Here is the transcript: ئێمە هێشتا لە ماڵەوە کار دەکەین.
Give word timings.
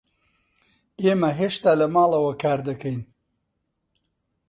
ئێمە 1.03 1.29
هێشتا 1.39 1.71
لە 1.79 1.87
ماڵەوە 1.95 2.33
کار 2.43 2.59
دەکەین. 2.67 3.01